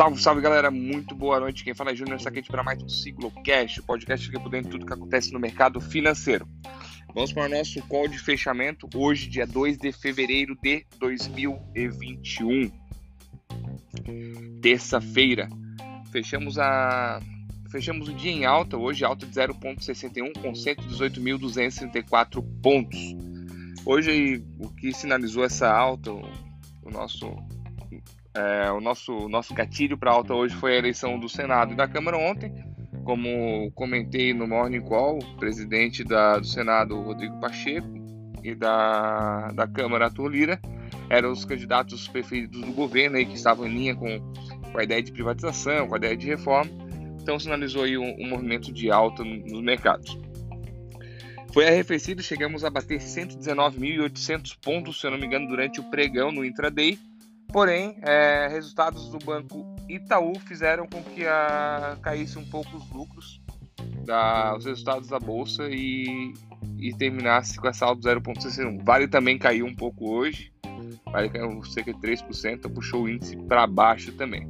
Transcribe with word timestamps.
Salve, 0.00 0.22
salve 0.22 0.40
galera, 0.40 0.70
muito 0.70 1.14
boa 1.14 1.38
noite. 1.38 1.62
Quem 1.62 1.74
fala 1.74 1.90
é 1.90 1.94
Júnior 1.94 2.18
Saquete 2.18 2.48
para 2.48 2.62
mais 2.62 2.82
um 2.82 2.88
Ciclocast, 2.88 3.80
o 3.80 3.82
podcast 3.82 4.30
que 4.30 4.34
é 4.34 4.40
por 4.40 4.48
dentro 4.48 4.70
de 4.70 4.78
tudo 4.78 4.86
que 4.86 4.94
acontece 4.94 5.30
no 5.30 5.38
mercado 5.38 5.78
financeiro. 5.78 6.48
Vamos 7.14 7.34
para 7.34 7.44
o 7.44 7.48
nosso 7.50 7.82
call 7.82 8.08
de 8.08 8.18
fechamento 8.18 8.88
hoje, 8.94 9.28
dia 9.28 9.46
2 9.46 9.76
de 9.76 9.92
fevereiro 9.92 10.56
de 10.62 10.86
2021. 10.98 12.72
Terça-feira. 14.62 15.50
Fechamos 16.10 16.58
a 16.58 17.20
fechamos 17.70 18.08
o 18.08 18.14
dia 18.14 18.32
em 18.32 18.46
alta, 18.46 18.78
hoje 18.78 19.04
alta 19.04 19.26
de 19.26 19.32
0.61 19.32 20.32
com 20.40 20.52
118.234 20.52 22.42
pontos. 22.62 22.98
Hoje 23.84 24.42
o 24.58 24.70
que 24.70 24.94
sinalizou 24.94 25.44
essa 25.44 25.70
alta, 25.70 26.10
o 26.10 26.90
nosso 26.90 27.36
é, 28.34 28.70
o 28.70 28.80
nosso, 28.80 29.28
nosso 29.28 29.52
gatilho 29.54 29.98
para 29.98 30.12
alta 30.12 30.34
hoje 30.34 30.54
foi 30.54 30.74
a 30.74 30.78
eleição 30.78 31.18
do 31.18 31.28
Senado 31.28 31.72
e 31.72 31.76
da 31.76 31.88
Câmara 31.88 32.16
ontem. 32.16 32.52
Como 33.04 33.70
comentei 33.72 34.32
no 34.32 34.46
Morning 34.46 34.82
Call, 34.82 35.18
o 35.18 35.36
presidente 35.36 36.04
da, 36.04 36.38
do 36.38 36.46
Senado, 36.46 37.00
Rodrigo 37.00 37.40
Pacheco, 37.40 37.88
e 38.42 38.54
da, 38.54 39.48
da 39.48 39.66
Câmara, 39.66 40.06
Arthur 40.06 40.28
Lira, 40.28 40.60
eram 41.08 41.32
os 41.32 41.44
candidatos 41.44 42.08
preferidos 42.08 42.60
do 42.60 42.72
governo 42.72 43.16
aí, 43.16 43.26
que 43.26 43.34
estavam 43.34 43.66
em 43.66 43.70
linha 43.70 43.96
com, 43.96 44.18
com 44.72 44.78
a 44.78 44.84
ideia 44.84 45.02
de 45.02 45.12
privatização, 45.12 45.88
com 45.88 45.94
a 45.94 45.98
ideia 45.98 46.16
de 46.16 46.26
reforma. 46.26 46.70
Então 47.20 47.38
sinalizou 47.38 47.84
aí 47.84 47.98
um, 47.98 48.16
um 48.18 48.28
movimento 48.28 48.72
de 48.72 48.90
alta 48.90 49.24
nos 49.24 49.60
mercados. 49.60 50.16
Foi 51.52 51.66
arrefecido, 51.66 52.22
chegamos 52.22 52.64
a 52.64 52.70
bater 52.70 53.00
119.800 53.00 54.56
pontos, 54.62 55.00
se 55.00 55.06
eu 55.06 55.10
não 55.10 55.18
me 55.18 55.26
engano, 55.26 55.48
durante 55.48 55.80
o 55.80 55.90
pregão 55.90 56.30
no 56.30 56.44
intraday 56.44 56.96
Porém, 57.52 57.98
é, 58.02 58.48
resultados 58.48 59.08
do 59.08 59.18
banco 59.18 59.76
Itaú 59.88 60.38
fizeram 60.40 60.86
com 60.86 61.02
que 61.02 61.26
a, 61.26 61.96
caísse 62.00 62.38
um 62.38 62.44
pouco 62.44 62.76
os 62.76 62.88
lucros, 62.90 63.40
da, 64.04 64.56
os 64.56 64.64
resultados 64.64 65.08
da 65.08 65.18
bolsa 65.18 65.68
e, 65.68 66.32
e 66.78 66.94
terminasse 66.94 67.58
com 67.58 67.66
essa 67.68 67.86
alta 67.86 68.14
0,61. 68.14 68.84
Vale 68.84 69.08
também 69.08 69.36
caiu 69.36 69.66
um 69.66 69.74
pouco 69.74 70.10
hoje, 70.10 70.52
vale 71.06 71.28
caiu 71.28 71.60
cerca 71.64 71.92
de 71.92 71.98
3%, 72.00 72.72
puxou 72.72 73.02
o 73.02 73.08
índice 73.08 73.36
para 73.36 73.66
baixo 73.66 74.12
também. 74.12 74.48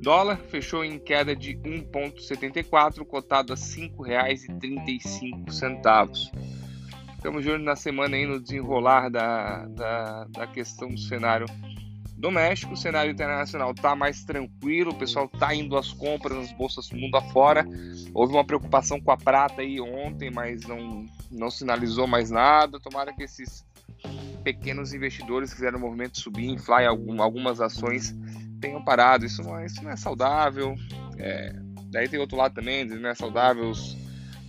Dólar 0.00 0.38
fechou 0.48 0.82
em 0.82 0.98
queda 0.98 1.36
de 1.36 1.58
1,74, 1.58 3.04
cotado 3.04 3.52
a 3.52 3.56
R$ 3.56 3.60
5,35. 3.60 6.30
Ficamos 7.20 7.44
de 7.44 7.50
olho 7.50 7.62
na 7.62 7.76
semana 7.76 8.16
aí 8.16 8.24
no 8.24 8.40
desenrolar 8.40 9.10
da, 9.10 9.66
da, 9.66 10.24
da 10.24 10.46
questão 10.46 10.88
do 10.88 10.98
cenário 10.98 11.44
doméstico. 12.16 12.72
O 12.72 12.76
cenário 12.78 13.12
internacional 13.12 13.72
está 13.72 13.94
mais 13.94 14.24
tranquilo, 14.24 14.92
o 14.92 14.94
pessoal 14.94 15.28
está 15.30 15.54
indo 15.54 15.76
às 15.76 15.92
compras 15.92 16.38
nas 16.38 16.52
bolsas 16.52 16.88
do 16.88 16.96
mundo 16.96 17.18
afora. 17.18 17.66
Houve 18.14 18.32
uma 18.32 18.42
preocupação 18.42 18.98
com 18.98 19.10
a 19.10 19.18
prata 19.18 19.60
aí 19.60 19.78
ontem, 19.78 20.30
mas 20.30 20.62
não, 20.62 21.04
não 21.30 21.50
sinalizou 21.50 22.06
mais 22.06 22.30
nada. 22.30 22.80
Tomara 22.80 23.12
que 23.12 23.24
esses 23.24 23.66
pequenos 24.42 24.94
investidores 24.94 25.50
que 25.50 25.56
fizeram 25.56 25.76
o 25.76 25.82
movimento 25.82 26.18
subir, 26.18 26.48
inflar 26.48 26.86
algum, 26.86 27.20
algumas 27.20 27.60
ações, 27.60 28.16
tenham 28.62 28.82
parado. 28.82 29.26
Isso 29.26 29.42
não 29.42 29.58
é, 29.58 29.66
isso 29.66 29.84
não 29.84 29.90
é 29.90 29.96
saudável. 29.96 30.74
É, 31.18 31.52
daí 31.90 32.08
tem 32.08 32.18
outro 32.18 32.38
lado 32.38 32.54
também, 32.54 32.82
não 32.86 33.10
é 33.10 33.14
saudável 33.14 33.68
os 33.68 33.99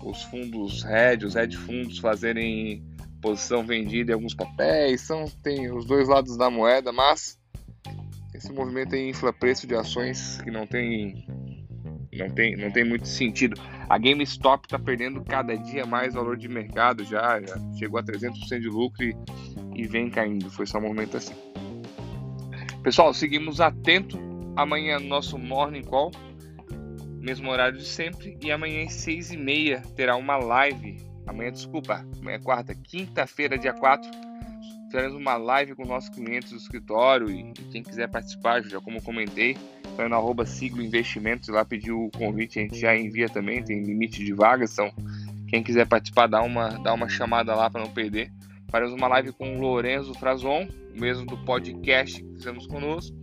os 0.04 0.24
fundos 0.24 0.84
hedge, 0.84 1.26
os 1.26 1.36
hedge 1.36 1.58
fundos 1.58 2.00
fazerem 2.00 2.84
posição 3.22 3.64
vendida 3.64 4.12
em 4.12 4.16
alguns 4.16 4.34
papéis, 4.34 5.02
são, 5.02 5.26
tem 5.44 5.72
os 5.72 5.86
dois 5.86 6.08
lados 6.08 6.36
da 6.38 6.50
moeda, 6.50 6.92
mas 6.92 7.40
esse 8.34 8.52
movimento 8.52 8.96
aí 8.96 9.10
infla 9.10 9.32
preço 9.32 9.68
de 9.68 9.76
ações 9.76 10.42
que 10.42 10.50
não 10.50 10.66
tem 10.66 11.26
não 12.18 12.30
tem, 12.30 12.58
não 12.58 12.70
tem 12.70 12.84
muito 12.84 13.08
sentido. 13.08 13.60
A 13.88 13.98
GameStop 13.98 14.66
está 14.66 14.78
perdendo 14.78 15.24
cada 15.24 15.56
dia 15.56 15.86
mais 15.86 16.14
valor 16.14 16.36
de 16.36 16.48
mercado 16.50 17.04
já, 17.06 17.40
já 17.40 17.56
chegou 17.78 18.00
a 18.00 18.04
300% 18.04 18.60
de 18.60 18.68
lucro 18.68 19.04
e, 19.04 19.16
e 19.76 19.88
vem 19.88 20.10
caindo. 20.10 20.50
Foi 20.50 20.66
só 20.66 20.78
um 20.78 20.82
momento 20.82 21.16
assim. 21.16 21.34
Pessoal, 22.84 23.14
seguimos 23.14 23.62
atento. 23.62 24.20
Amanhã 24.58 25.00
nosso 25.00 25.38
Morning 25.38 25.84
Call 25.84 26.12
mesmo 27.22 27.50
horário 27.50 27.78
de 27.78 27.86
sempre. 27.86 28.38
E 28.42 28.52
amanhã 28.52 28.86
às 28.86 28.94
seis 28.94 29.32
e 29.32 29.38
meia 29.38 29.82
terá 29.96 30.16
uma 30.16 30.38
live. 30.38 30.98
Amanhã, 31.28 31.52
desculpa, 31.52 32.06
amanhã 32.20 32.38
é 32.38 32.40
quarta, 32.40 32.76
quinta-feira, 32.76 33.58
dia 33.58 33.74
4. 33.74 34.10
Teremos 34.92 35.16
uma 35.16 35.38
live 35.38 35.74
com 35.74 35.86
nossos 35.86 36.10
clientes 36.10 36.52
do 36.52 36.58
escritório 36.58 37.30
e 37.30 37.54
quem 37.72 37.82
quiser 37.82 38.10
participar, 38.10 38.62
já 38.62 38.82
como 38.82 39.02
comentei, 39.02 39.56
foi 39.96 40.10
no 40.10 40.16
arroba 40.16 40.46
Siglo 40.46 40.82
Investimentos, 40.82 41.48
lá 41.48 41.64
pediu 41.64 42.06
o 42.06 42.12
convite, 42.12 42.60
a 42.60 42.64
gente 42.64 42.78
já 42.78 42.94
envia 42.94 43.30
também, 43.30 43.64
tem 43.64 43.82
limite 43.84 44.22
de 44.22 44.34
vagas, 44.34 44.74
então 44.74 44.92
quem 45.48 45.64
quiser 45.64 45.88
participar, 45.88 46.28
dá 46.28 46.42
uma, 46.42 46.70
dá 46.80 46.94
uma 46.94 47.08
chamada 47.08 47.56
lá 47.56 47.70
para 47.70 47.82
não 47.82 47.92
perder. 47.92 48.32
Faremos 48.70 48.94
uma 48.94 49.08
live 49.08 49.32
com 49.32 49.56
o 49.56 49.62
Lorenzo 49.62 50.14
Frazon, 50.14 50.68
mesmo 50.94 51.26
do 51.26 51.38
podcast 51.38 52.22
que 52.22 52.34
fizemos 52.34 52.68
conosco, 52.68 53.16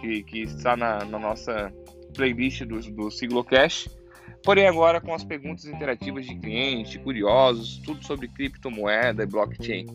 que, 0.00 0.24
que 0.24 0.42
está 0.42 0.76
na, 0.76 1.04
na 1.04 1.18
nossa 1.18 1.72
playlist 2.12 2.62
do, 2.64 2.78
do 2.80 3.10
Siglocast. 3.10 3.90
Porém, 4.44 4.66
agora 4.66 5.00
com 5.00 5.14
as 5.14 5.22
perguntas 5.22 5.66
interativas 5.66 6.26
de 6.26 6.34
clientes, 6.34 6.96
curiosos, 7.02 7.78
tudo 7.78 8.04
sobre 8.04 8.26
criptomoeda 8.26 9.22
e 9.22 9.26
blockchain. 9.26 9.86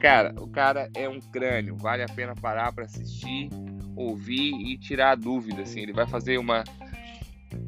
Cara, 0.00 0.32
o 0.40 0.48
cara 0.48 0.88
é 0.94 1.08
um 1.08 1.20
crânio, 1.20 1.76
vale 1.76 2.02
a 2.02 2.08
pena 2.08 2.34
parar 2.34 2.72
para 2.72 2.84
assistir, 2.84 3.50
ouvir 3.96 4.52
e 4.54 4.78
tirar 4.78 5.16
dúvida. 5.16 5.62
Assim, 5.62 5.80
ele 5.80 5.92
vai 5.92 6.06
fazer 6.06 6.38
uma. 6.38 6.62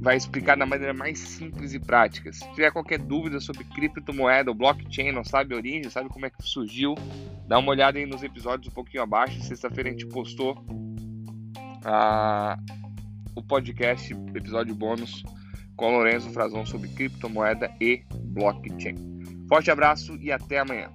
Vai 0.00 0.16
explicar 0.16 0.56
da 0.56 0.66
maneira 0.66 0.94
mais 0.94 1.18
simples 1.18 1.72
e 1.74 1.80
prática. 1.80 2.32
Se 2.32 2.48
tiver 2.52 2.70
qualquer 2.70 2.98
dúvida 2.98 3.40
sobre 3.40 3.64
criptomoeda 3.64 4.50
ou 4.50 4.54
blockchain, 4.54 5.10
não 5.10 5.24
sabe 5.24 5.54
a 5.54 5.56
origem, 5.56 5.90
sabe 5.90 6.08
como 6.08 6.26
é 6.26 6.30
que 6.30 6.42
surgiu, 6.42 6.94
dá 7.48 7.58
uma 7.58 7.70
olhada 7.70 7.98
aí 7.98 8.06
nos 8.06 8.22
episódios 8.22 8.70
um 8.70 8.74
pouquinho 8.74 9.02
abaixo. 9.02 9.42
Sexta-feira 9.42 9.88
a 9.88 9.92
gente 9.92 10.06
postou 10.06 10.64
a, 11.84 12.56
o 13.38 13.42
podcast, 13.42 14.12
episódio 14.34 14.74
bônus 14.74 15.22
com 15.76 15.92
Lourenço 15.92 16.28
Frazão 16.30 16.66
sobre 16.66 16.88
criptomoeda 16.88 17.70
e 17.80 18.02
blockchain. 18.12 18.96
Forte 19.48 19.70
abraço 19.70 20.16
e 20.16 20.32
até 20.32 20.58
amanhã. 20.58 20.90